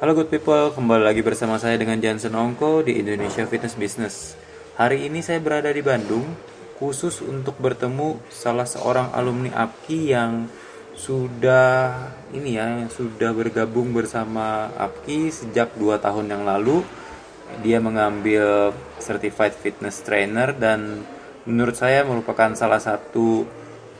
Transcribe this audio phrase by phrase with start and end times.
[0.00, 4.32] Halo good people, kembali lagi bersama saya dengan Jansen Ongko di Indonesia Fitness Business.
[4.80, 6.24] Hari ini saya berada di Bandung,
[6.80, 10.48] khusus untuk bertemu salah seorang alumni APKI yang
[10.96, 11.92] sudah
[12.32, 16.80] ini ya, sudah bergabung bersama APKI sejak 2 tahun yang lalu.
[17.60, 18.72] Dia mengambil
[19.04, 21.04] Certified Fitness Trainer dan
[21.44, 23.44] menurut saya merupakan salah satu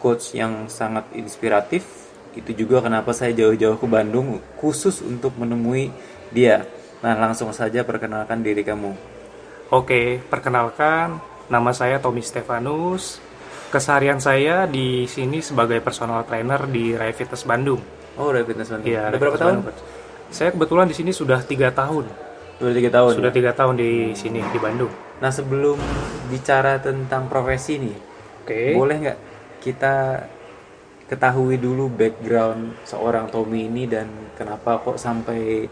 [0.00, 1.99] coach yang sangat inspiratif
[2.38, 5.90] itu juga kenapa saya jauh-jauh ke Bandung khusus untuk menemui
[6.30, 6.66] dia.
[7.02, 8.92] Nah, langsung saja perkenalkan diri kamu.
[9.70, 11.18] Oke, perkenalkan
[11.50, 13.18] nama saya Tommy Stefanus.
[13.70, 17.78] Keseharian saya di sini sebagai personal trainer di Rai Fitness Bandung.
[18.18, 18.90] Oh, udah fitness Bandung.
[18.90, 19.62] Iya, Rai berapa tahun?
[19.62, 19.86] Bandung.
[20.30, 22.10] Saya kebetulan di sini sudah tiga tahun.
[22.58, 23.12] Sudah tiga tahun.
[23.14, 23.36] Sudah ya?
[23.38, 24.90] tiga tahun di sini di Bandung.
[25.22, 25.78] Nah, sebelum
[26.28, 27.96] bicara tentang profesi nih,
[28.42, 28.74] Oke.
[28.74, 29.18] boleh nggak
[29.62, 29.94] kita
[31.10, 35.66] ketahui dulu background seorang Tommy ini dan kenapa kok sampai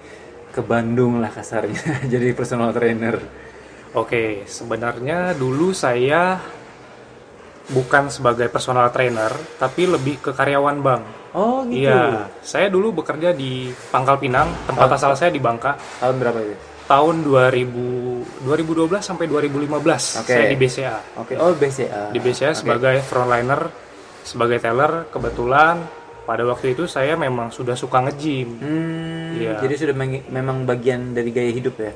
[0.51, 1.79] ke Bandung lah kasarnya
[2.13, 3.23] jadi personal trainer.
[3.95, 6.37] Oke, sebenarnya dulu saya
[7.69, 11.03] bukan sebagai personal trainer, tapi lebih ke karyawan bank.
[11.33, 11.87] Oh gitu.
[11.87, 14.97] Iya, saya dulu bekerja di Pangkal Pinang, tempat Oh.
[14.97, 15.77] asal saya di Bangka.
[16.01, 16.57] Tahun berapa itu?
[16.89, 20.33] tahun 2000 2012 sampai 2015 Oke.
[20.33, 22.09] saya di BCA Oke, oh BCA.
[22.09, 22.65] di BCA Oke.
[22.65, 23.69] sebagai frontliner
[24.29, 25.81] sebagai teller kebetulan
[26.23, 29.57] pada waktu itu saya memang sudah suka nge-gym Hmm, Iya.
[29.59, 29.97] Jadi sudah
[30.29, 31.93] memang bagian dari gaya hidup ya.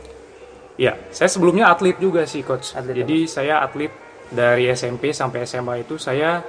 [0.75, 3.93] ya saya sebelumnya atlet juga sih coach Atlet jadi saya atlet
[4.27, 6.41] dari SMP sampai SMA itu saya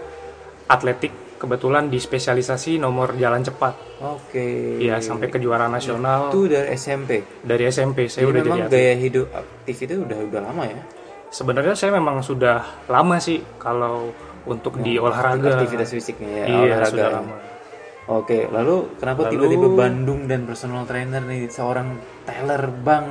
[0.65, 4.79] atletik kebetulan di spesialisasi nomor jalan cepat Oke.
[4.79, 7.19] Iya sampai kejuaraan nasional Itu dari SMP.
[7.41, 8.79] dari SMP Jadi saya udah memang jadi atlet.
[8.79, 10.81] gaya hidup aktif itu udah udah lama ya.
[11.29, 14.13] Sebenarnya saya memang sudah lama sih kalau
[14.47, 15.59] untuk di olahraga.
[15.61, 16.45] Aktivitas fisiknya ya.
[16.45, 17.15] Iya, olahraga sudah ya.
[17.19, 17.35] lama.
[18.03, 21.95] Oke, lalu kenapa tiba-tiba Bandung dan personal trainer nih seorang
[22.27, 23.07] teller bank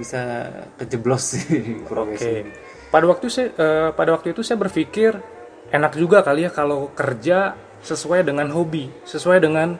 [0.00, 0.48] bisa
[0.80, 2.64] kejeblos di profesi Oke.
[2.88, 5.20] Pada waktu saya eh, pada waktu itu saya berpikir
[5.68, 9.76] enak juga kali ya kalau kerja sesuai dengan hobi, sesuai dengan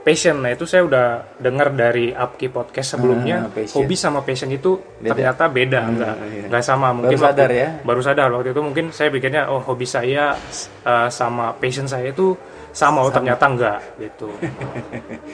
[0.00, 0.36] passion.
[0.40, 1.06] Nah, itu saya udah
[1.36, 3.46] dengar dari Upki podcast sebelumnya.
[3.46, 3.76] Ah, passion.
[3.80, 5.12] hobi sama passion itu Beda.
[5.12, 6.44] ternyata beda, enggak iya.
[6.48, 6.88] enggak sama.
[6.96, 7.68] Mungkin Baru sadar waktu- ya?
[7.84, 10.34] Baru sadar waktu itu mungkin saya pikirnya oh hobi saya
[10.84, 12.32] eh, sama passion saya itu
[12.70, 14.30] sama, oh ternyata enggak gitu.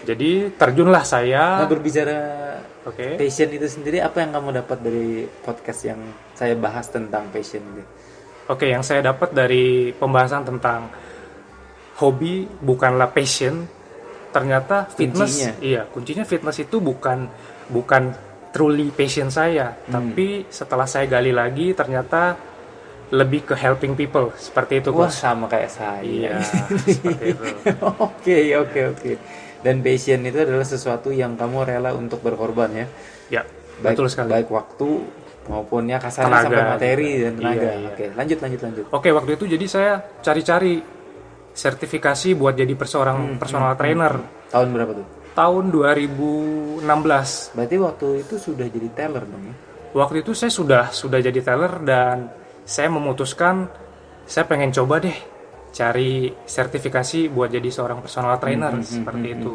[0.08, 1.60] Jadi terjunlah saya.
[1.62, 2.18] Nah, berbicara
[2.88, 3.20] Oke.
[3.20, 6.00] passion itu sendiri apa yang kamu dapat dari podcast yang
[6.32, 7.84] saya bahas tentang passion ini?
[8.46, 10.88] Oke, yang saya dapat dari pembahasan tentang
[11.98, 13.66] hobi bukanlah passion,
[14.36, 15.52] ternyata fitness, Kuncinya.
[15.64, 17.24] iya kuncinya fitness itu bukan
[17.66, 18.12] bukan
[18.52, 19.92] truly passion saya, Hmm.
[19.96, 22.36] tapi setelah saya gali lagi ternyata
[23.08, 25.16] lebih ke helping people seperti itu, Wah, Coach.
[25.16, 26.02] sama kayak saya.
[26.02, 26.90] Iya, seperti
[27.32, 27.44] itu.
[28.06, 29.12] Oke, oke, oke.
[29.60, 32.86] Dan passion itu adalah sesuatu yang kamu rela untuk berkorban ya.
[33.30, 33.42] Ya,
[33.78, 34.30] Baik, betul sekali.
[34.32, 34.88] Baik waktu
[35.46, 37.54] maupun ya kasarnya Tenaga sampai materi dan tenaga.
[37.54, 37.88] Iya, iya.
[37.88, 38.84] Oke, lanjut lanjut lanjut.
[38.90, 40.74] Oke, waktu itu jadi saya cari-cari
[41.56, 44.12] sertifikasi buat jadi Hmm, seorang personal trainer
[44.52, 45.06] Tahun berapa tuh?
[45.32, 46.80] tahun 2016.
[47.52, 49.54] Berarti waktu itu sudah jadi teller dong ya?
[49.96, 52.28] Waktu itu saya sudah sudah jadi teller dan
[52.64, 53.68] saya memutuskan
[54.24, 55.16] saya pengen coba deh
[55.72, 59.52] cari sertifikasi buat jadi seorang personal trainer seperti itu.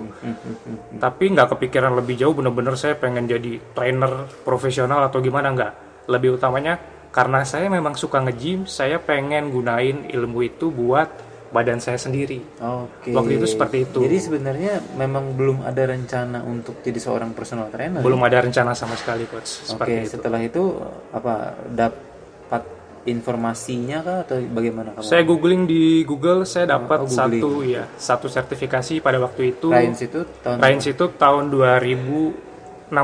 [0.97, 5.73] Tapi nggak kepikiran lebih jauh bener-bener saya pengen jadi trainer profesional atau gimana nggak.
[6.09, 6.77] Lebih utamanya
[7.09, 11.09] karena saya memang suka nge-gym, saya pengen gunain ilmu itu buat
[11.51, 12.39] badan saya sendiri.
[12.63, 13.11] Oke.
[13.11, 13.99] Waktu itu seperti itu.
[14.07, 17.99] Jadi sebenarnya memang belum ada rencana untuk jadi seorang personal trainer.
[17.99, 20.11] Belum ada rencana sama sekali coach Oke, seperti itu.
[20.15, 20.63] setelah itu
[21.11, 22.63] apa dapat
[23.03, 25.03] informasinya kah atau bagaimana kamu?
[25.03, 27.43] Saya googling di Google, saya dapat oh, googling.
[27.43, 29.67] satu ya, satu sertifikasi pada waktu itu.
[29.75, 32.95] Ryan itu tahun Rhines itu tahun 2016.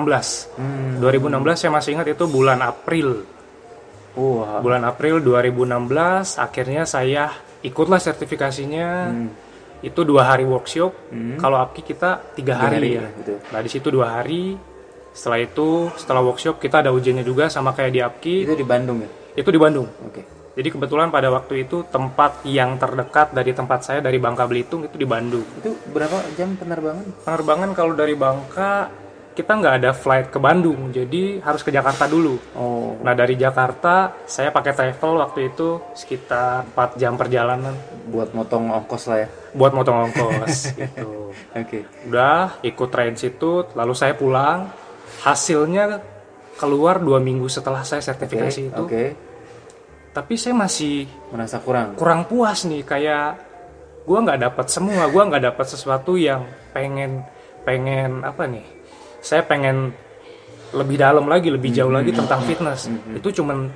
[0.55, 1.03] Hmm.
[1.03, 3.27] 2016 saya masih ingat itu bulan April.
[4.17, 4.63] Wah.
[4.63, 7.29] Bulan April 2016 akhirnya saya
[7.63, 8.89] ikutlah sertifikasinya.
[9.13, 9.29] Hmm.
[9.77, 10.89] Itu dua hari workshop.
[11.37, 13.05] Kalau APKI kita tiga hari, hari ya.
[13.05, 13.37] ya, betul.
[13.53, 14.57] Nah di situ dua hari.
[15.13, 18.35] Setelah itu setelah workshop kita ada ujiannya juga sama kayak di APKI.
[18.49, 19.09] Itu di Bandung ya?
[19.37, 19.85] Itu di Bandung.
[20.01, 20.37] Oke.
[20.57, 24.97] Jadi kebetulan pada waktu itu tempat yang terdekat dari tempat saya dari Bangka Belitung itu
[24.97, 25.45] di Bandung.
[25.61, 27.05] Itu berapa jam penerbangan?
[27.21, 28.89] Penerbangan kalau dari Bangka
[29.37, 32.41] kita nggak ada flight ke Bandung, jadi harus ke Jakarta dulu.
[32.57, 37.77] Oh, Nah dari Jakarta saya pakai travel waktu itu sekitar 4 jam perjalanan
[38.09, 39.29] buat motong ongkos lah ya.
[39.53, 41.29] buat motong ongkos gitu.
[41.53, 41.85] Oke.
[42.09, 43.37] Udah ikut transit
[43.77, 44.73] lalu saya pulang.
[45.21, 46.01] Hasilnya
[46.57, 48.81] keluar dua minggu setelah saya sertifikasi itu.
[48.81, 49.13] Oke.
[50.13, 51.93] Tapi saya masih Merasa kurang.
[51.93, 53.37] kurang puas nih kayak
[54.09, 56.41] gua nggak dapat semua gua nggak dapat sesuatu yang
[56.73, 57.21] pengen
[57.61, 58.65] pengen apa nih
[59.27, 59.91] saya pengen
[60.71, 62.23] lebih dalam lagi, lebih jauh lagi Hmm.
[62.23, 62.87] tentang fitness.
[63.11, 63.67] Itu cuman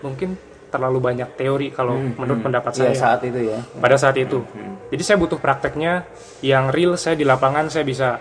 [0.00, 0.36] mungkin
[0.68, 3.56] terlalu banyak teori kalau menurut pendapat Iya, saya saat itu ya.
[3.80, 4.44] pada saat itu.
[4.88, 6.04] Jadi saya butuh prakteknya
[6.40, 6.92] yang real.
[6.94, 8.20] Saya di lapangan saya bisa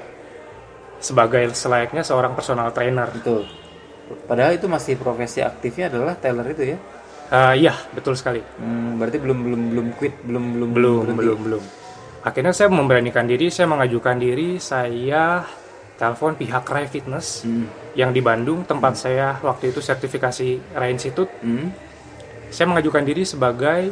[0.97, 3.11] sebagai selayaknya seorang personal trainer.
[3.11, 3.43] Betul.
[4.23, 6.77] Padahal itu masih profesi aktifnya adalah teller itu ya.
[7.27, 8.39] Eh, Iya, betul sekali.
[8.39, 11.19] Hmm, berarti belum belum belum quit, belum belum belum berhenti.
[11.19, 11.63] belum belum
[12.17, 15.47] akhirnya saya memberanikan diri saya mengajukan diri saya
[15.97, 17.65] telepon pihak Rai Fitness Hmm.
[17.93, 21.73] yang di Bandung tempat saya waktu itu sertifikasi Rai Institute Hmm.
[22.47, 23.91] saya mengajukan diri sebagai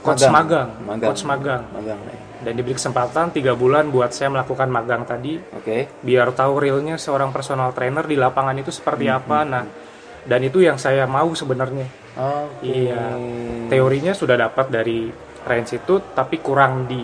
[0.00, 1.00] coach magang, Magang.
[1.02, 2.00] coach magang Magang.
[2.02, 2.18] ya.
[2.40, 5.88] dan diberi kesempatan tiga bulan buat saya melakukan magang tadi Oke.
[5.98, 9.64] biar tahu realnya seorang personal trainer di lapangan itu seperti Hmm, apa nah
[10.22, 12.68] dan itu yang saya mau sebenarnya Oke.
[12.86, 13.16] Iya.
[13.66, 15.08] teorinya sudah dapat dari
[15.40, 17.00] Rai Institute tapi kurang di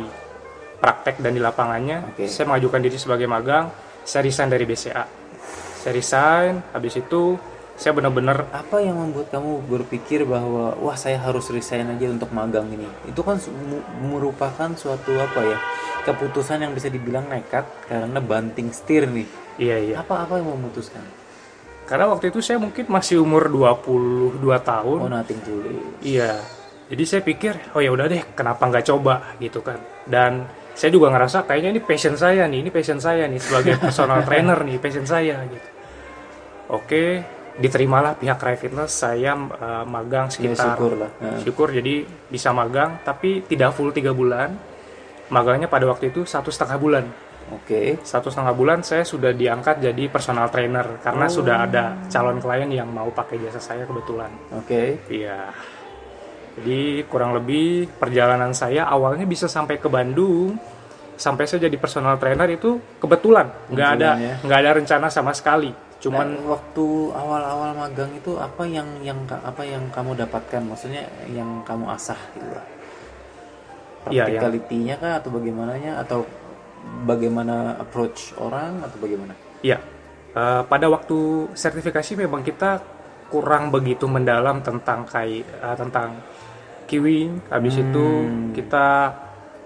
[0.80, 2.24] praktek dan di lapangannya Oke.
[2.26, 3.68] saya mengajukan diri sebagai magang
[4.02, 5.04] saya resign dari BCA
[5.80, 7.36] saya resign habis itu
[7.80, 12.68] saya benar-benar Apa yang membuat kamu berpikir bahwa wah saya harus resign aja untuk magang
[12.68, 12.84] ini?
[13.08, 13.40] Itu kan
[14.04, 15.56] merupakan suatu apa ya?
[16.04, 19.24] Keputusan yang bisa dibilang nekat karena banting setir nih.
[19.56, 21.00] iya iya Apa apa yang memutuskan?
[21.88, 25.74] karena waktu itu saya mungkin masih umur 22 tahun Oh nothing tulus.
[26.04, 26.38] Iya.
[26.86, 29.80] Jadi saya pikir, oh ya udah deh, kenapa nggak coba gitu kan.
[30.06, 34.24] Dan saya juga ngerasa kayaknya ini passion saya nih, ini passion saya nih sebagai personal
[34.24, 35.68] trainer nih, passion saya gitu.
[36.70, 37.04] Oke,
[37.58, 41.10] diterimalah pihak Rai Fitness, saya eh, magang Ya sekitar syukur lah.
[41.18, 44.54] Nah, syukur jadi bisa magang, tapi tidak full tiga bulan.
[45.30, 47.04] Magangnya pada waktu itu satu setengah bulan.
[47.50, 47.98] Oke.
[48.06, 52.90] Satu setengah bulan saya sudah diangkat jadi personal trainer karena sudah ada calon klien yang
[52.90, 54.30] mau pakai jasa saya kebetulan.
[54.54, 54.98] Oke.
[55.10, 55.50] Iya.
[56.58, 60.58] Jadi kurang lebih perjalanan saya awalnya bisa sampai ke Bandung,
[61.14, 64.34] sampai saya jadi personal trainer itu kebetulan, nggak ada ya.
[64.42, 65.70] nggak ada rencana sama sekali.
[66.00, 70.64] Cuman Nah, waktu awal-awal magang itu apa yang yang apa yang kamu dapatkan?
[70.64, 72.66] Maksudnya yang kamu asah gitu lah.
[74.08, 76.24] Iya, yang- Practicality-nya kah atau bagaimananya atau
[77.04, 79.36] bagaimana approach orang atau bagaimana?
[79.60, 79.76] ya
[80.32, 82.80] eh, pada waktu sertifikasi memang kita
[83.30, 86.18] kurang begitu mendalam tentang kai eh, tentang
[86.90, 87.46] kiwing.
[87.46, 88.06] Habis itu
[88.50, 89.14] kita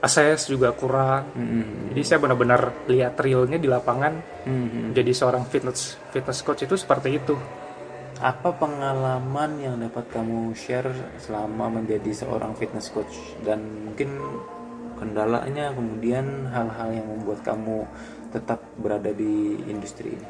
[0.04, 1.32] assess juga kurang.
[1.32, 1.88] Hmm.
[1.96, 4.44] Jadi saya benar-benar lihat realnya di lapangan.
[4.44, 4.92] Hmm.
[4.92, 7.34] Jadi seorang fitness fitness coach itu seperti itu.
[8.20, 14.22] Apa pengalaman yang dapat kamu share selama menjadi seorang fitness coach dan mungkin
[14.94, 17.82] kendalanya kemudian hal-hal yang membuat kamu
[18.30, 20.28] tetap berada di industri ini?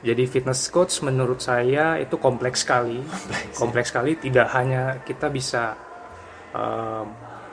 [0.00, 3.04] Jadi fitness coach menurut saya itu kompleks sekali.
[3.52, 5.76] Kompleks, sekali tidak hanya kita bisa
[6.56, 7.06] um,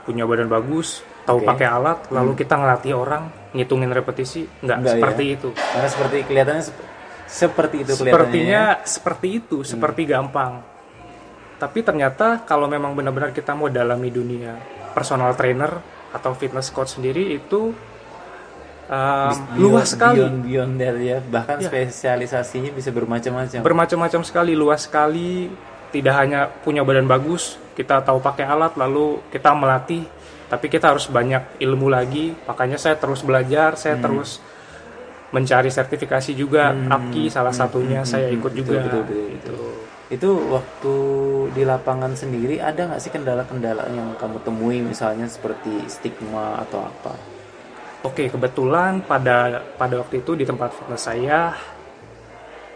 [0.08, 1.48] punya badan bagus, tahu Oke.
[1.52, 5.36] pakai alat, lalu kita ngelatih orang, ngitungin repetisi, nggak Enggak seperti ya?
[5.36, 5.50] itu.
[5.52, 6.88] Karena seperti kelihatannya sep-
[7.28, 8.16] seperti itu kelihatannya.
[8.16, 8.88] Sepertinya ya.
[8.88, 10.54] seperti itu, seperti gampang.
[11.60, 14.56] Tapi ternyata kalau memang benar-benar kita mau dalami dunia
[14.96, 15.84] personal trainer
[16.16, 17.76] atau fitness coach sendiri itu
[18.88, 20.20] um, Beyond- luas sekali.
[20.20, 21.18] Beyond, beyond that ya.
[21.22, 21.68] Bahkan Ya.
[21.68, 23.60] spesialisasinya bisa bermacam-macam.
[23.60, 25.52] bermacam-macam sekali luas sekali
[25.88, 30.04] tidak hanya punya badan bagus kita tahu pakai alat lalu kita melatih
[30.48, 34.44] tapi kita harus banyak ilmu lagi makanya saya terus belajar saya terus
[35.28, 39.56] mencari sertifikasi juga APKI salah satunya saya ikut Betul, juga betul, betul, Gitu.
[40.10, 40.96] itu waktu
[41.52, 47.16] di lapangan sendiri ada nggak sih kendala-kendala yang kamu temui misalnya seperti stigma atau apa?
[48.08, 51.52] Oke kebetulan pada pada waktu itu di tempat fitness saya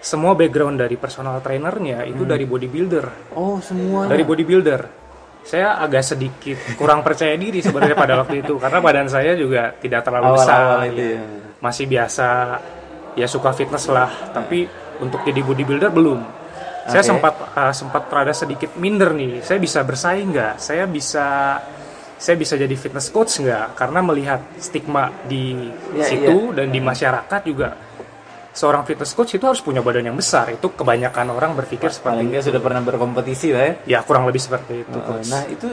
[0.01, 4.11] semua background dari personal trainernya itu dari bodybuilder Oh semuanya.
[4.11, 4.81] dari bodybuilder.
[5.41, 10.05] Saya agak sedikit kurang percaya diri sebenarnya pada waktu itu karena badan saya juga tidak
[10.05, 11.17] terlalu besar, awal-awal itu ya.
[11.17, 11.23] ya.
[11.57, 12.27] masih biasa,
[13.17, 14.09] ya suka fitness lah.
[14.33, 14.69] Tapi
[15.01, 16.19] untuk jadi bodybuilder belum.
[16.85, 17.09] Saya Oke.
[17.13, 19.41] sempat uh, sempat rada sedikit minder nih.
[19.41, 20.53] Saya bisa bersaing nggak?
[20.61, 21.57] Saya bisa
[22.21, 23.73] saya bisa jadi fitness coach nggak?
[23.73, 25.57] Karena melihat stigma di
[25.97, 27.73] Ya, situ dan di masyarakat juga
[28.53, 30.53] seorang fitness coach itu harus punya badan yang besar.
[30.53, 33.73] Itu kebanyakan orang berpikir seperti Paling nggak sudah pernah berkompetisi lah ya.
[33.97, 35.33] ya kurang lebih seperti itu Uh, coach.
[35.33, 35.67] Nah itu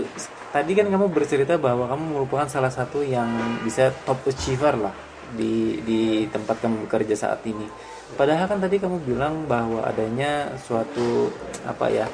[0.48, 3.28] tadi kan kamu bercerita bahwa kamu merupakan salah satu yang
[3.60, 4.94] bisa top achiever lah
[5.36, 7.68] di di tempat kamu bekerja saat ini.
[8.16, 11.28] Padahal kan tadi kamu bilang bahwa adanya suatu
[11.68, 12.08] apa ya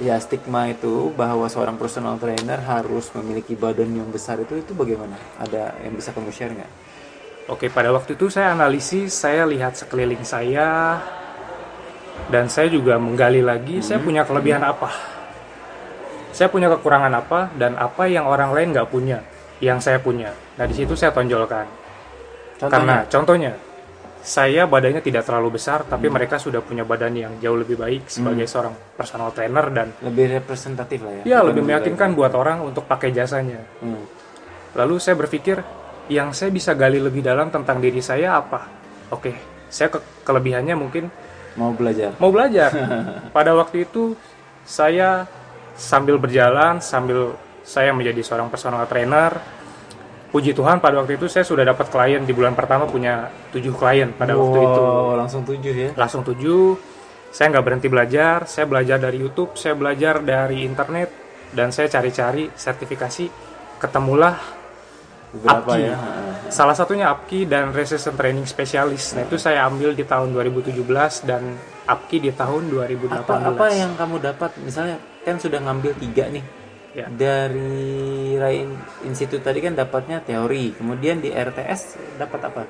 [0.00, 5.18] ya stigma itu bahwa seorang personal trainer harus memiliki badan yang besar itu itu bagaimana?
[5.36, 6.72] Ada yang bisa kamu share nggak?
[7.50, 11.02] Oke, pada waktu itu saya analisis, saya lihat sekeliling saya,
[12.30, 14.88] dan saya juga menggali lagi, saya punya kelebihan apa,
[16.30, 19.20] saya punya kekurangan apa, dan apa yang orang lain nggak punya,
[19.58, 20.30] yang saya punya.
[20.54, 21.66] Nah di situ saya tonjolkan.
[22.62, 23.58] Karena contohnya,
[24.22, 26.14] saya badannya tidak terlalu besar tapi Hmm.
[26.14, 31.02] mereka sudah punya badan yang jauh lebih baik sebagai seorang personal trainer dan Lebih representatif
[31.02, 31.22] lah ya.
[31.26, 34.06] ya lebih meyakinkan buat orang untuk pakai jasanya Hmm.
[34.72, 35.58] lalu saya berpikir
[36.06, 38.62] yang saya bisa gali lebih dalam tentang diri saya apa
[39.10, 39.32] oke
[39.66, 41.10] saya ke- kelebihannya mungkin
[41.52, 42.14] Mau belajar.
[42.16, 42.70] mau belajar
[43.36, 44.14] pada waktu itu
[44.62, 45.26] saya
[45.72, 49.34] sambil berjalan sambil saya menjadi seorang personal trainer
[50.32, 54.08] puji Tuhan pada waktu itu saya sudah dapat klien di bulan pertama punya tujuh klien
[54.10, 55.90] pada waktu itu Wow, langsung tujuh ya.
[55.92, 56.80] langsung tujuh
[57.28, 61.08] saya nggak berhenti belajar saya belajar dari YouTube saya belajar dari internet
[61.52, 63.28] dan saya cari-cari sertifikasi
[63.76, 64.36] ketemulah
[65.32, 65.80] Beberapa APKI.
[65.82, 65.96] ya.
[66.48, 70.76] Salah satunya APKI dan Resistance Training Specialist nah itu saya ambil di tahun 2017
[71.24, 76.28] dan APKI di tahun 2018 Apa apa yang kamu dapat misalnya kan sudah ngambil tiga
[76.28, 76.44] nih.
[76.92, 77.08] Ya.
[77.08, 78.60] Dari Rai
[79.08, 82.62] Institute tadi kan dapatnya teori, kemudian di RTS dapat apa?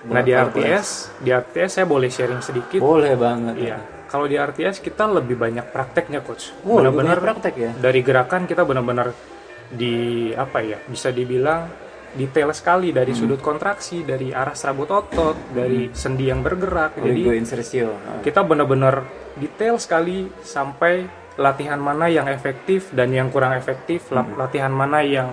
[0.00, 3.54] nah di Buat RTS di RTS saya boleh sharing sedikit Boleh banget.
[3.60, 3.76] Iya.
[4.08, 6.56] Kalau di RTS kita lebih banyak prakteknya coach.
[6.64, 7.70] Oh, lebih Benar-benar praktek ya.
[7.76, 9.12] dari gerakan kita benar-benar
[9.68, 11.68] di apa ya bisa dibilang
[12.16, 13.20] detail sekali dari Hmm.
[13.22, 16.96] sudut kontraksi, dari arah serabut otot, dari sendi yang bergerak.
[16.98, 17.44] Jadi
[18.24, 19.04] kita benar-benar
[19.38, 24.36] detail sekali sampai latihan mana yang efektif dan yang kurang efektif, Hmm.
[24.36, 25.32] latihan mana yang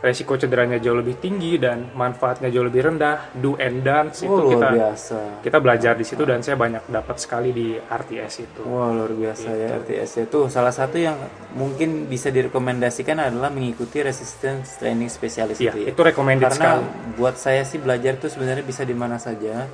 [0.00, 4.52] resiko cederanya jauh lebih tinggi dan manfaatnya jauh lebih rendah, do and dance Oh, itu
[4.52, 5.18] kita biasa.
[5.40, 8.60] kita belajar di situ dan saya banyak dapat sekali di RTS itu.
[8.64, 9.60] Wah luar biasa Gitu.
[9.62, 11.16] ya RTS itu salah satu yang
[11.54, 15.86] mungkin bisa direkomendasikan adalah mengikuti resistance training spesialis Iya, itu ya.
[15.88, 17.16] itu recommended Karena sekali.
[17.16, 19.64] buat saya sih belajar tuh sebenarnya bisa di mana saja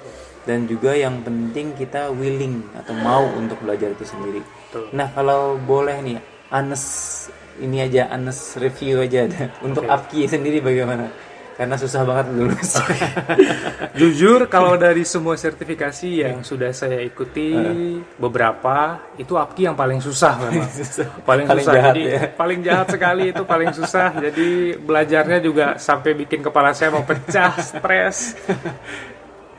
[0.40, 4.46] dan juga yang penting kita willing atau mau untuk belajar itu sendiri.
[4.70, 4.86] Betul.
[4.94, 6.18] Nah kalau boleh nih
[6.54, 6.84] Anes
[7.58, 9.50] ini aja Anes review aja deh.
[9.66, 9.90] untuk Oke.
[10.14, 11.10] APKI sendiri bagaimana?
[11.58, 12.78] Karena susah banget lulus.
[14.00, 17.52] Jujur kalau dari semua sertifikasi yang sudah saya ikuti
[18.16, 20.64] beberapa itu APKI yang paling susah memang.
[21.28, 21.74] paling, Paling susah.
[21.76, 22.20] jahat jadi ya.
[22.32, 24.08] paling jahat sekali itu paling susah.
[24.22, 24.48] Jadi
[24.80, 28.38] belajarnya juga sampai bikin kepala saya mau pecah, stres.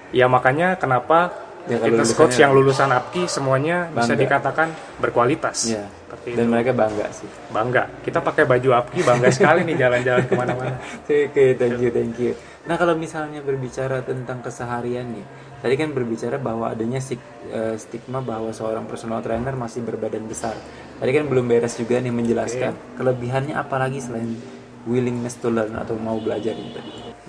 [0.10, 4.22] Ya makanya kenapa Ya, lulusannya- coach yang lulusan APKI semuanya bisa Bangga.
[4.25, 5.58] dikatakan berkualitas.
[5.70, 5.86] ya.
[5.86, 6.51] Seperti Dan itu.
[6.51, 7.30] mereka bangga sih.
[7.53, 7.84] Bangga.
[8.01, 10.75] Kita pakai baju APKI bangga sekali nih jalan-jalan ke mana-mana.
[11.06, 12.34] Oke, thank you, thank you.
[12.65, 15.25] Nah, kalau misalnya berbicara tentang keseharian nih,
[15.62, 20.53] tadi kan berbicara bahwa adanya eh, stigma bahwa seorang personal trainer masih berbadan besar.
[21.01, 24.38] Tadi kan belum beres juga nih menjelaskan kelebihannya apalagi selain
[24.86, 26.77] willingness to learn atau mau belajar itu.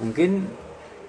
[0.01, 0.49] Mungkin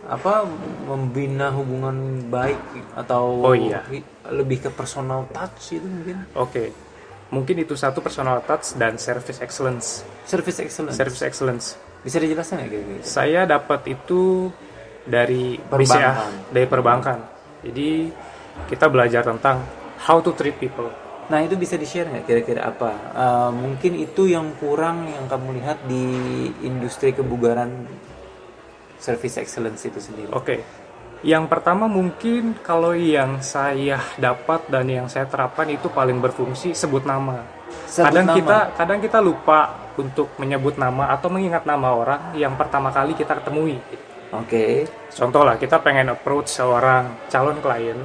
[0.04, 0.44] apa
[0.84, 1.96] membina hubungan
[2.28, 2.60] baik
[2.94, 3.82] atau Oh, iya.
[4.28, 6.72] lebih ke personal touch itu mungkin Oke.
[7.30, 10.04] Mungkin itu satu personal touch dan service excellence.
[10.24, 11.66] service excellence Service excellence.
[12.00, 14.52] bisa dijelaskan nggak kira-kira Saya dapat itu
[15.04, 15.80] dari Perbankan.
[15.82, 16.14] BCA,
[16.50, 17.20] dari perbankan.
[17.62, 17.90] Jadi
[18.68, 19.64] kita belajar tentang
[20.02, 20.92] how to treat people.
[21.24, 22.92] Nah itu bisa di share nggak kira-kira apa?
[23.10, 26.04] Eh, mungkin itu yang kurang yang kamu lihat di
[26.62, 27.88] industri kebugaran
[29.04, 30.32] service excellence itu sendiri.
[30.32, 30.64] Oke.
[31.24, 37.04] Yang pertama mungkin kalau yang saya dapat dan yang saya terapkan itu paling berfungsi sebut
[37.04, 37.44] nama.
[37.88, 38.38] Sebut kadang nama.
[38.40, 39.60] kita kadang kita lupa
[39.96, 43.80] untuk menyebut nama atau mengingat nama orang yang pertama kali kita ketemui.
[44.34, 44.90] Oke.
[45.14, 48.00] Contoh lah, kita pengen approach seorang calon klien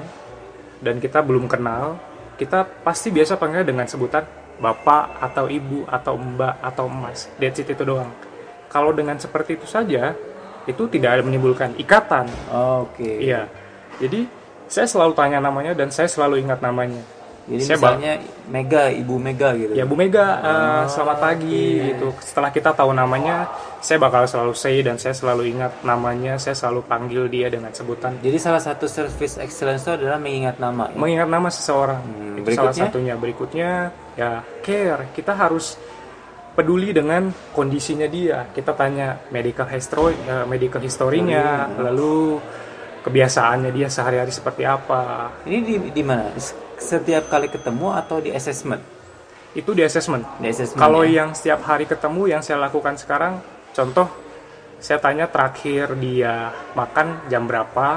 [0.79, 1.97] dan kita belum kenal,
[2.37, 4.29] kita pasti biasa panggil dengan sebutan
[4.61, 7.33] bapak atau ibu atau mbak atau emas.
[7.41, 8.13] That's it itu doang.
[8.69, 10.13] Kalau dengan seperti itu saja,
[10.67, 12.27] itu tidak ada menimbulkan ikatan.
[12.51, 13.29] Oke.
[13.29, 13.47] Iya.
[14.01, 14.27] Jadi
[14.69, 17.01] saya selalu tanya namanya dan saya selalu ingat namanya.
[17.49, 18.13] Jadi Saya misalnya
[18.53, 19.73] Mega, Ibu Mega gitu.
[19.73, 22.13] Ya Bu Mega, eh, selamat pagi gitu.
[22.21, 23.49] Setelah kita tahu namanya,
[23.81, 26.37] saya bakal selalu say dan saya selalu ingat namanya.
[26.37, 30.93] Saya selalu panggil dia dengan sebutan Jadi salah satu service excellence itu adalah mengingat nama.
[30.93, 30.97] Ya?
[31.01, 32.85] mengingat nama seseorang Hmm, itu salah berikutnya?
[32.93, 33.71] satunya berikutnya
[34.13, 35.81] ya care kita harus
[36.59, 41.87] peduli dengan kondisinya dia kita tanya medical history eh, medical historinya Hmm.
[41.87, 42.43] lalu
[42.99, 46.35] kebiasaannya dia sehari-hari seperti apa Ini di, di mana?
[46.75, 48.83] Setiap kali ketemu atau di assessment?
[49.55, 50.77] itu di assessment Di assessment.
[50.77, 51.23] kalau ya?
[51.25, 53.39] yang setiap hari ketemu yang saya lakukan sekarang
[53.73, 54.07] contoh
[54.79, 57.89] saya tanya terakhir dia makan jam berapa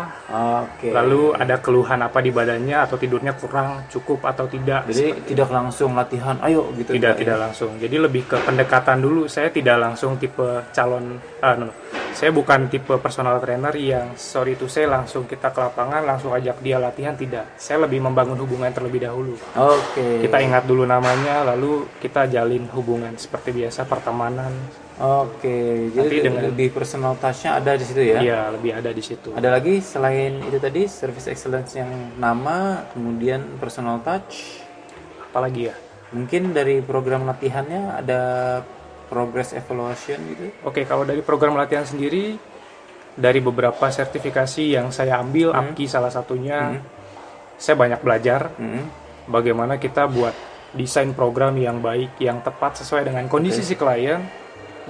[0.65, 0.89] Oke.
[0.89, 5.93] lalu ada keluhan apa di badannya atau tidurnya kurang cukup atau tidak Jadi tidak langsung
[5.93, 6.97] latihan, ayo gitu.
[6.97, 7.19] tidak ya?
[7.21, 11.73] tidak langsung jadi lebih ke pendekatan dulu saya tidak langsung tipe calon ah, no, no.
[12.17, 16.65] saya bukan tipe personal trainer yang sorry itu saya langsung kita ke lapangan langsung ajak
[16.65, 20.25] dia latihan tidak saya lebih membangun hubungan terlebih dahulu Oke.
[20.25, 24.50] kita ingat dulu namanya lalu kita jalin hubungan seperti biasa pertemanan
[25.01, 28.22] Oke, jadi Tapi dengan- lebih personal touch-nya ada di situ ya?
[28.22, 29.34] Iya, lebih ada di situ.
[29.34, 34.62] Ada lagi selain itu tadi service excellence yang nama, kemudian personal touch,
[35.25, 35.75] Apalagi ya?
[36.12, 38.22] mungkin dari program latihannya ada
[39.08, 40.53] progress evaluation gitu?
[40.62, 42.38] Oke, kalau dari program latihan sendiri,
[43.12, 46.77] dari beberapa sertifikasi yang saya ambil, APKI salah satunya,
[47.58, 48.86] saya banyak belajar Hmm.
[49.25, 50.36] bagaimana kita buat
[50.72, 54.22] desain program yang baik, yang tepat sesuai dengan kondisi si klien.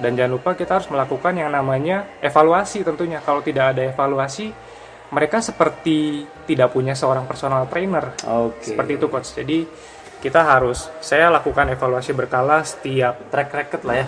[0.02, 3.22] Dan jangan lupa kita harus melakukan yang namanya evaluasi tentunya.
[3.22, 4.50] Kalau tidak ada evaluasi,
[5.14, 8.18] mereka seperti tidak punya seorang personal trainer.
[8.26, 8.74] Oke.
[8.74, 9.30] Seperti itu coach.
[9.38, 9.58] Jadi
[10.18, 14.06] kita harus, saya lakukan evaluasi berkala setiap Track record lah ya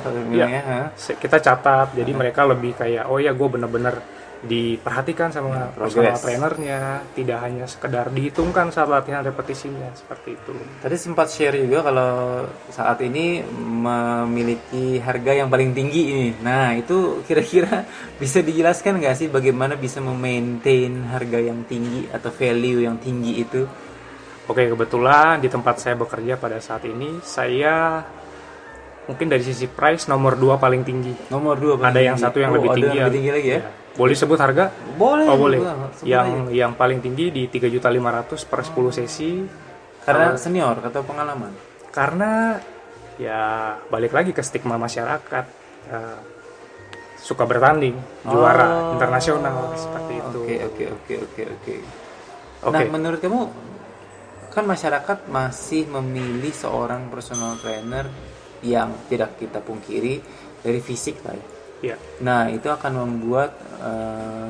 [0.94, 3.98] se- kita catat jadi mereka lebih kayak oh ya gue bener-bener
[4.44, 6.22] diperhatikan sama personal progress.
[6.22, 6.78] trainernya
[7.16, 10.52] tidak hanya sekedar dihitungkan saat latihan repetisinya seperti itu
[10.84, 16.28] Tadi sempat share juga kalau saat ini memiliki harga yang paling tinggi ini.
[16.44, 17.88] Nah itu kira-kira
[18.22, 23.64] bisa dijelaskan nggak sih bagaimana bisa memaintain harga yang tinggi atau value yang tinggi itu?
[24.44, 28.04] oke kebetulan di tempat saya bekerja pada saat ini saya
[29.08, 32.56] mungkin dari sisi price nomor dua paling tinggi Nomor dua ada yang satu yang Oh,
[32.60, 33.60] lebih ada tinggi yang lebih tinggi lagi ya?
[33.94, 35.26] Boleh sebut harga Boleh.
[35.26, 35.60] oh boleh
[36.02, 36.66] yang aja.
[36.66, 39.30] yang paling tinggi di 3.500 per 10 sesi
[40.02, 41.54] karena senior atau pengalaman.
[41.88, 42.58] karena
[43.14, 43.42] ya
[43.86, 45.44] balik lagi ke stigma masyarakat
[45.88, 46.18] eh,
[47.16, 47.94] suka bertanding
[48.26, 48.92] juara Oh.
[48.98, 51.74] internasional seperti itu Oke oke oke oke oke.
[52.64, 52.72] Oke.
[52.74, 53.40] Nah menurut kamu
[54.50, 58.06] kan masyarakat masih memilih seorang personal trainer
[58.60, 60.20] yang tidak kita pungkiri
[60.60, 61.44] dari fisik lah ya.
[61.84, 64.48] Ya Nah itu akan membuat eh,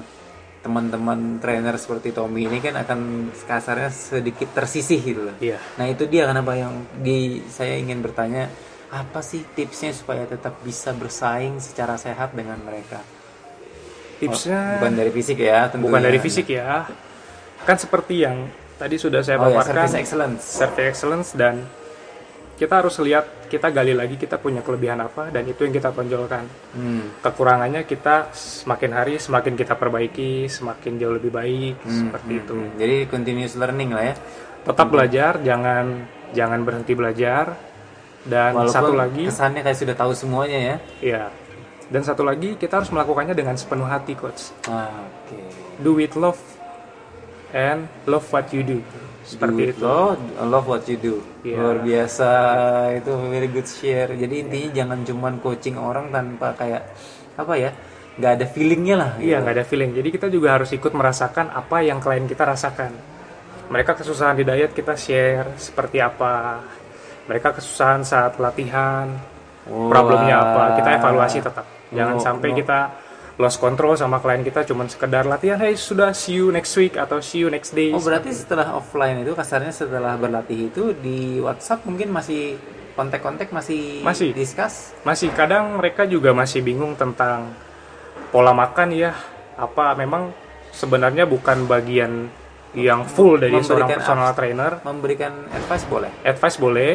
[0.61, 3.01] teman-teman trainer seperti Tommy ini kan akan
[3.45, 5.37] kasarnya sedikit tersisih gitu loh.
[5.39, 8.49] iya Nah itu dia kenapa yang di saya ingin bertanya
[8.89, 13.03] apa sih tipsnya supaya tetap bisa bersaing secara sehat dengan mereka?
[14.15, 15.85] tipsnya Bukan dari fisik ya, tentunya.
[15.85, 16.87] bukan dari fisik ya
[17.65, 20.43] kan seperti yang tadi sudah saya Oh ya, paparkan service excellence.
[20.45, 21.65] service excellence dan
[22.55, 26.47] kita harus lihat kita gali lagi kita punya kelebihan apa dan itu yang kita tonjolkan
[26.71, 27.19] Hmm.
[27.19, 32.97] kekurangannya kita semakin hari semakin kita perbaiki semakin jauh lebih baik seperti itu Hmm, Jadi
[33.07, 34.15] continuous learning lah ya.
[34.63, 35.87] tetap belajar jangan
[36.31, 37.53] jangan berhenti belajar
[38.25, 40.77] dan Walaupun satu lagi kesannya kayak sudah tahu semuanya ya.
[41.01, 41.23] ya
[41.85, 45.37] dan satu lagi kita harus melakukannya dengan sepenuh hati coach Ah, Oke.
[45.79, 46.41] do with love
[47.53, 48.79] and love what you do
[49.25, 51.15] seperti Do it itu lo, love what you do.
[51.43, 51.57] Iya.
[51.59, 52.31] Luar biasa,
[52.93, 54.13] itu very good share.
[54.13, 56.83] Jadi intinya jangan cuman coaching orang tanpa kayak
[57.35, 57.71] apa ya,
[58.15, 59.11] nggak ada feelingnya lah.
[59.19, 59.43] iya gitu.
[59.43, 62.95] nggak ada feeling jadi kita juga harus ikut merasakan apa yang klien kita rasakan
[63.67, 66.63] mereka kesusahan di diet kita share seperti apa
[67.27, 69.11] mereka kesusahan saat latihan
[69.67, 69.91] Wah.
[69.91, 72.55] problemnya apa kita evaluasi tetap jangan Oh, sampai oh.
[72.55, 72.79] kita
[73.35, 77.19] lost control sama klien kita cuman sekedar latihan hey sudah see you next week atau
[77.19, 81.83] see you next day Oh berarti setelah offline itu kasarnya setelah berlatih itu di WhatsApp
[81.83, 82.55] mungkin masih
[82.95, 84.31] kontak-kontak masih Masih.
[84.31, 84.95] discuss.
[85.03, 87.51] masih kadang mereka juga masih bingung tentang
[88.31, 89.11] pola makan ya
[89.59, 90.31] apa memang
[90.71, 92.31] sebenarnya bukan bagian
[92.75, 96.11] yang full dari seorang personal trainer Memberikan advice boleh.
[96.23, 96.93] advice boleh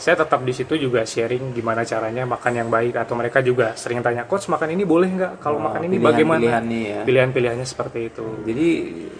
[0.00, 4.00] saya tetap di situ juga sharing gimana caranya makan yang baik atau mereka juga sering
[4.00, 7.00] tanya coach makan ini boleh nggak kalau Oh, makan ini pilihan- bagaimana pilihannya ya.
[7.04, 8.68] pilihan-pilihannya seperti itu Jadi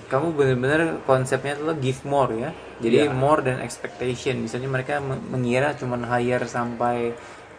[0.09, 2.51] kamu benar-benar konsepnya adalah give more ya.
[2.81, 3.13] Jadi Iya.
[3.13, 4.41] more than expectation.
[4.41, 7.13] Misalnya mereka men- mengira cuman hire sampai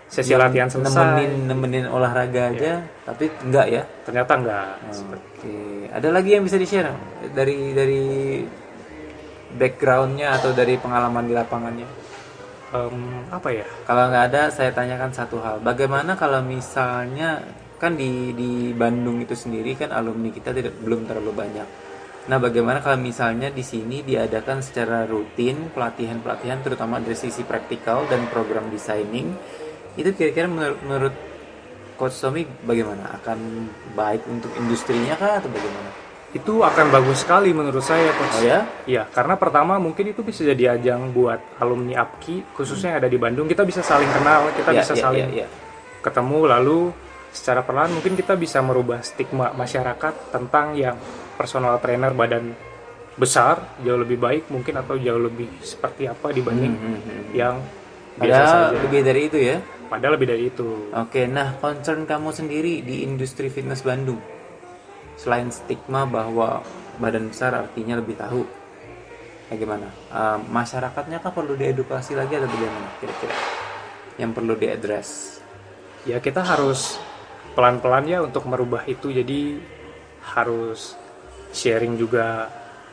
[0.10, 3.82] sesi latihan selesai nemenin nemenin olahraga aja, tapi enggak ya.
[4.04, 5.56] ternyata enggak Oke,
[5.88, 6.92] ada lagi yang bisa di share
[7.32, 8.04] dari dari
[9.52, 11.88] backgroundnya atau dari pengalaman di lapangannya?
[12.72, 15.60] Em, apa ya Kalau nggak ada, saya tanyakan satu hal.
[15.60, 17.44] Bagaimana kalau misalnya
[17.76, 21.68] kan di di Bandung itu sendiri kan alumni kita tidak belum terlalu banyak.
[22.30, 28.30] Nah, bagaimana kalau misalnya di sini diadakan secara rutin pelatihan-pelatihan terutama dari sisi praktikal dan
[28.30, 29.34] program designing
[29.98, 31.16] itu kira-kira menurut, menurut
[31.98, 33.18] Coach Tommy bagaimana?
[33.18, 36.11] Akan baik untuk industrinya kah atau bagaimana?
[36.32, 38.60] Itu akan bagus sekali menurut saya coach Oh ya?
[38.88, 43.20] Iya, karena pertama mungkin itu bisa jadi ajang buat alumni APKI, khususnya yang ada di
[43.20, 43.46] Bandung.
[43.46, 45.48] Kita bisa saling kenal, kita Ya, bisa ya, saling ya, ya.
[46.00, 46.80] ketemu, lalu
[47.32, 50.96] secara perlahan mungkin kita bisa merubah stigma masyarakat tentang yang
[51.36, 52.52] personal trainer badan
[53.12, 57.24] besar jauh lebih baik mungkin atau jauh lebih seperti apa dibanding Hmm, hmm, hmm.
[57.32, 57.56] yang
[58.14, 58.82] biasa Padahal saja.
[58.84, 59.58] lebih dari itu ya.
[59.88, 60.70] Padahal lebih dari itu.
[60.90, 64.20] Oke, nah concern kamu sendiri di industri fitness Bandung,
[65.18, 66.62] selain stigma bahwa
[67.00, 68.46] badan besar artinya lebih tahu,
[69.50, 69.88] bagaimana?
[70.12, 73.36] Eh, masyarakatnya kah perlu diedukasi lagi atau bagaimana kira-kira?
[74.20, 75.10] Yang perlu diadres?
[76.06, 76.98] Ya kita harus
[77.54, 79.60] pelan-pelan ya untuk merubah itu jadi
[80.34, 80.96] harus
[81.52, 82.48] sharing juga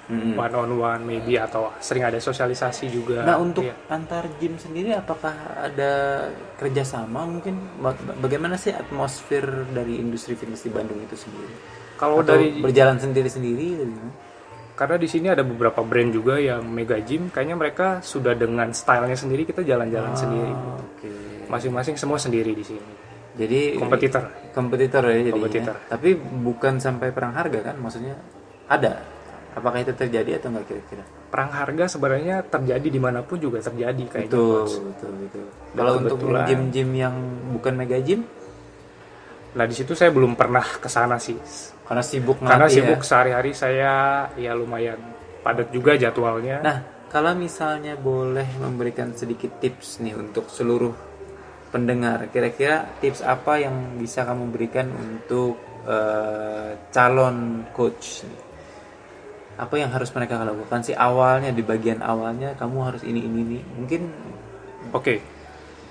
[0.09, 0.35] Mm-mm.
[0.41, 3.77] one on one maybe atau sering ada sosialisasi juga Nah untuk Iya.
[3.93, 5.93] antar gym sendiri apakah ada
[6.57, 11.55] kerjasama mungkin Ba- bagaimana sih atmosfer dari industri fitness di Bandung itu sendiri?
[11.99, 13.83] Kalau Atau dari berjalan sendiri-sendiri?
[14.73, 19.19] karena di sini ada beberapa brand juga yang mega gym kayaknya mereka sudah dengan stylenya
[19.19, 21.11] sendiri kita jalan-jalan sendiri Ah, Oke.
[21.51, 22.87] masing-masing semua sendiri di sini
[23.35, 25.35] Jadi kompetitor kompetitor ya jadinya.
[25.35, 25.77] Kompetitor.
[25.87, 27.79] Tapi bukan sampai perang harga kan?
[27.79, 28.15] Maksudnya
[28.67, 28.99] ada.
[29.55, 31.03] Apakah itu terjadi atau enggak kira-kira?
[31.29, 34.75] perang harga sebenarnya terjadi di mana pun juga terjadi kayaknya Betul, Coach.
[34.81, 35.47] betul, betul.
[35.77, 37.15] Kalau untuk gym-gym yang
[37.53, 38.25] bukan mega gym,
[39.59, 41.35] nah di situ saya belum pernah ke sana sih
[41.83, 42.77] karena sibuk karena ngelatih ya.
[42.79, 43.93] sibuk sehari-hari saya
[44.39, 45.01] ya lumayan
[45.43, 50.93] padat juga jadwalnya Nah, kalau misalnya boleh memberikan sedikit tips nih untuk seluruh
[51.73, 55.57] pendengar, kira-kira tips apa yang bisa kamu berikan untuk
[55.89, 58.29] eh, calon coach?
[59.57, 63.59] Apa yang harus mereka lakukan sih awalnya di bagian awalnya kamu harus ini ini ini.
[63.81, 64.03] Mungkin
[64.89, 65.21] Oke,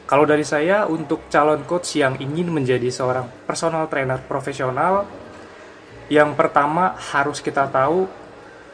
[0.07, 5.03] kalau dari saya untuk calon coach yang ingin menjadi seorang personal trainer profesional,
[6.07, 8.07] yang pertama harus kita tahu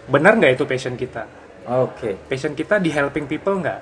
[0.05, 1.25] benar nggak itu passion kita.
[1.65, 2.29] oke.
[2.29, 3.81] Passion kita di helping people nggak?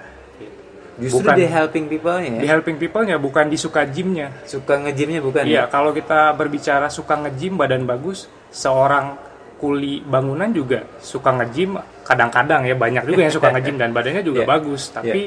[1.01, 1.33] Justru Bukan.
[1.33, 2.51] di helping people-nya Di ya.
[2.53, 4.29] helping people-nya bukan di suka gymnya.
[4.43, 5.65] Suka nge-gymnya bukan Iya, ya?
[5.65, 9.17] kalau kita berbicara suka nge-gym badan bagus, seorang
[9.57, 14.43] kuli bangunan juga suka nge-gym kadang-kadang ya banyak juga yang suka nge-gym dan badannya juga
[14.43, 14.47] Iya.
[14.47, 15.21] bagus, tapi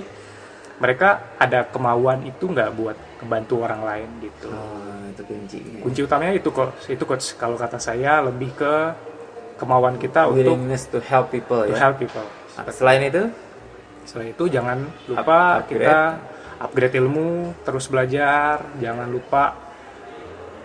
[0.74, 4.48] mereka ada kemauan itu nggak buat membantu orang lain gitu.
[4.50, 5.78] Oh, itu kuncinya.
[5.80, 8.74] Kunci utamanya itu kok itu coach kalau kata saya lebih ke
[9.54, 10.58] kemauan kita untuk
[10.90, 11.78] to help people to ya.
[11.78, 12.26] help people.
[12.58, 13.30] Nah, Selain itu,
[14.04, 15.22] Selain itu jangan lupa
[15.58, 15.80] Up- upgrade.
[15.80, 15.98] kita
[16.60, 19.56] upgrade ilmu, terus belajar, jangan lupa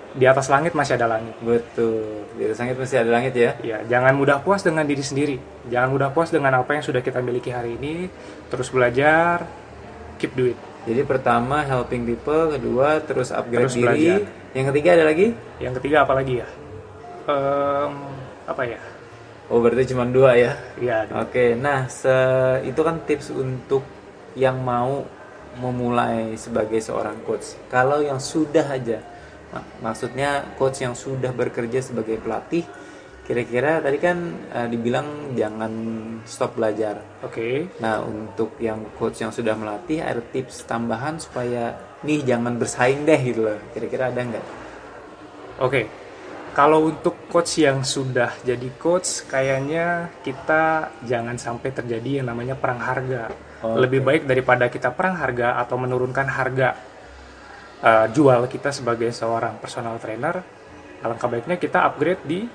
[0.09, 1.37] di atas langit masih ada langit.
[1.39, 2.25] betul.
[2.33, 3.51] Di atas langit masih ada langit ya.
[3.61, 5.37] Ya, jangan mudah puas dengan diri sendiri.
[5.69, 8.09] Jangan mudah puas dengan apa yang sudah kita miliki hari ini.
[8.49, 9.45] Terus belajar,
[10.19, 10.59] keep do it.
[10.87, 14.19] Jadi pertama helping people, kedua terus upgrade Terus diri, belajar.
[14.57, 15.27] yang ketiga ada lagi?
[15.59, 16.47] Yang ketiga apa lagi ya?
[17.29, 17.93] Em,
[18.47, 18.79] apa ya?
[19.49, 20.53] Oh berarti cuma dua ya?
[20.77, 23.81] Ya, Oke, nah se- itu kan tips untuk
[24.37, 25.03] yang mau
[25.57, 27.57] memulai sebagai seorang coach.
[27.73, 29.01] Kalau yang sudah aja,
[29.49, 32.63] mak- maksudnya coach yang sudah bekerja sebagai pelatih,
[33.29, 34.17] kira-kira tadi kan
[34.49, 35.73] eh, dibilang jangan
[36.25, 36.97] stop belajar.
[37.21, 37.77] oke.
[37.77, 43.21] Nah, untuk yang coach yang sudah melatih, ada tips tambahan supaya nih jangan bersaing deh
[43.21, 43.61] gitu loh.
[43.69, 44.45] Kira-kira ada nggak?
[45.61, 45.81] Oke.
[46.57, 52.81] Kalau untuk coach yang sudah jadi coach, kayaknya kita jangan sampai terjadi yang namanya perang
[52.81, 53.29] harga.
[53.61, 53.77] Oke.
[53.77, 56.73] Lebih baik daripada kita perang harga atau menurunkan harga
[57.85, 60.41] uh, jual kita sebagai seorang personal trainer,
[61.05, 62.49] alangkah baiknya kita upgrade di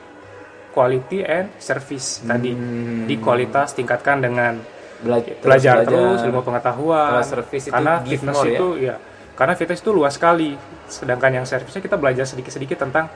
[0.74, 2.50] quality and service tadi.
[2.50, 3.06] Hmm.
[3.06, 4.58] Di kualitas tingkatkan dengan
[5.04, 7.20] Belajar, belajar terus ilmu pengetahuan.
[7.20, 8.56] Kalau service itu karena give fitness more ya?
[8.56, 8.96] itu ya.
[9.36, 10.50] Karena fitness itu luas sekali.
[10.88, 13.12] Sedangkan yang servisnya kita belajar sedikit-sedikit tentang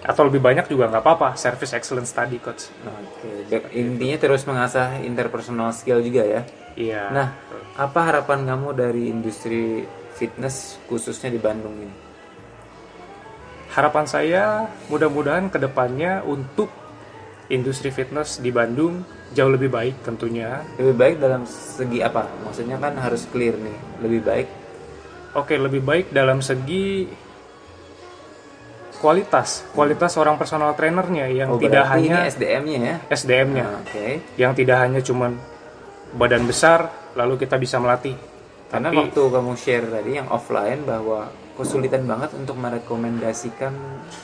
[0.00, 2.72] atau lebih banyak juga nggak apa-apa service excellence tadi coach.
[2.88, 6.42] Oke, intinya terus mengasah interpersonal skill juga ya.
[6.72, 7.02] Iya.
[7.12, 7.28] Nah,
[7.76, 9.84] apa harapan kamu dari industri
[10.16, 12.10] fitness khususnya di Bandung ini?
[13.70, 16.70] harapan saya mudah-mudahan ke depannya untuk
[17.50, 20.62] industri fitness di Bandung jauh lebih baik tentunya.
[20.74, 22.26] Lebih baik dalam segi apa?
[22.42, 23.76] Maksudnya kan harus clear nih.
[24.00, 24.48] Lebih baik.
[25.30, 27.06] Oke, lebih baik dalam segi
[29.00, 32.96] kualitas, kualitas seorang personal trainernya yang Oh, tidak hanya SDM-nya ya.
[33.08, 33.64] SDM-nya.
[33.64, 34.06] Nah, Oke.
[34.36, 35.40] yang tidak hanya cuman
[36.12, 38.14] badan besar lalu kita bisa melatih
[38.66, 41.26] Karena Tapi- waktu kamu share tadi yang offline bahwa
[41.58, 43.74] kesulitan banget untuk merekomendasikan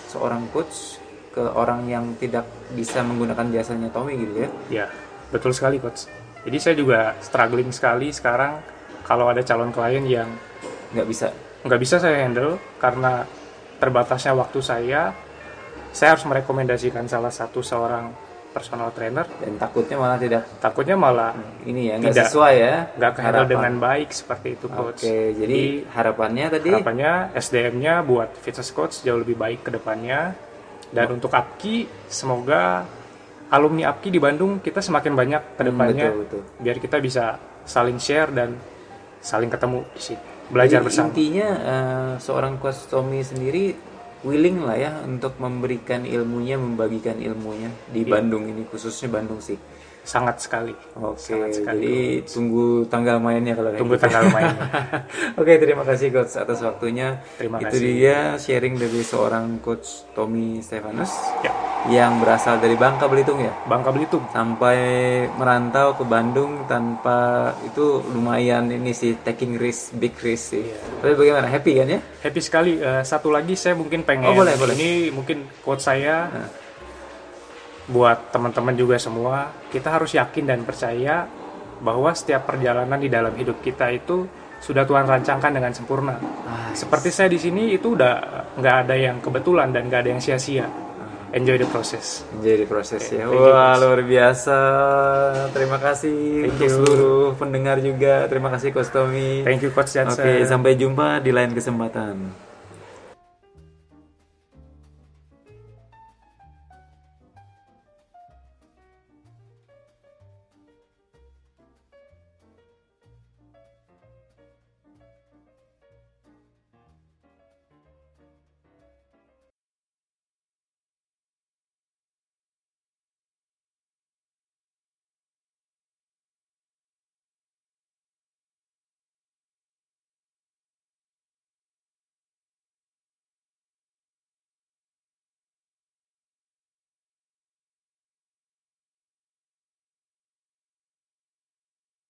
[0.06, 1.02] seorang coach
[1.36, 4.48] ke orang yang tidak bisa menggunakan jasanya Tommy gitu ya.
[4.72, 4.86] ya
[5.28, 6.08] betul sekali coach
[6.48, 8.56] jadi saya juga struggling sekali sekarang
[9.04, 10.30] kalau ada calon klien yang
[10.96, 11.26] Nggak bisa.
[11.60, 13.28] nggak bisa saya handle karena
[13.76, 15.12] terbatasnya waktu saya
[15.92, 18.08] saya harus merekomendasikan salah satu seorang
[18.48, 21.36] personal trainer Dan takutnya malah tidak takutnya malah
[21.68, 22.74] ini ya nggak sesuai ya.
[22.96, 23.52] nggak kehandle harapan.
[23.52, 25.60] dengan baik seperti itu coach Oke, jadi
[25.92, 30.32] harapannya tadi harapannya SDM-nya buat fitness coach jauh lebih baik ke depannya.
[30.86, 32.86] Dan untuk APKI, semoga
[33.48, 36.06] alumni APKI di Bandung kita semakin banyak ke Hmm, depannya.
[36.10, 36.42] betul, betul.
[36.62, 37.24] Biar kita bisa
[37.66, 38.54] saling share dan
[39.18, 40.22] saling ketemu di sini.
[40.46, 41.06] Belajar Jadi bersama.
[41.10, 42.54] Intinya eh, seorang
[42.86, 43.74] Tommy sendiri
[44.22, 48.10] willing lah ya untuk memberikan ilmunya, membagikan ilmunya di Iya.
[48.18, 49.58] Bandung ini khususnya Bandung sih.
[50.06, 50.70] Sangat sekali.
[50.94, 51.82] Oke, Sangat sekali.
[51.82, 54.06] jadi tunggu tanggal mainnya kalau Tunggu gitu.
[54.06, 54.66] tanggal mainnya.
[55.42, 57.18] Oke, terima kasih coach atas waktunya.
[57.34, 57.82] Terima Itu kasih.
[57.82, 61.10] dia sharing dari seorang coach Tommy Stefanus
[61.42, 61.50] Ya,
[61.90, 63.50] yang berasal dari Bangka Belitung ya.
[63.66, 64.22] Bangka Belitung.
[64.30, 64.78] Sampai
[65.34, 70.62] merantau ke Bandung tanpa itu lumayan ini sih taking risk, big risk sih.
[70.62, 70.78] Iya.
[71.02, 71.46] Tapi bagaimana?
[71.50, 72.00] Happy kan ya?
[72.22, 72.78] Happy sekali.
[72.78, 74.30] Eh, satu lagi saya mungkin pengen.
[74.30, 74.74] Oh, boleh, boleh.
[74.78, 76.30] Ini mungkin quote saya
[77.86, 79.50] buat teman-teman juga semua.
[79.70, 81.26] Kita harus yakin dan percaya
[81.78, 84.26] bahwa setiap perjalanan di dalam hidup kita itu
[84.58, 86.16] sudah Tuhan rancangkan dengan sempurna.
[86.72, 88.14] Seperti saya di sini itu udah
[88.56, 90.66] nggak ada yang kebetulan dan nggak ada yang sia-sia.
[91.36, 92.24] Enjoy the process.
[92.40, 93.28] Jadi proses ya.
[93.28, 93.82] thank you, Wah, Coach.
[93.84, 94.58] luar biasa.
[95.52, 96.76] Terima kasih Thank untuk you.
[96.80, 98.24] seluruh pendengar juga.
[98.30, 99.44] Terima kasih Coach Tommy.
[99.44, 100.22] Thank you Coach Jansen.
[100.22, 102.45] Oke, sampai jumpa di lain kesempatan.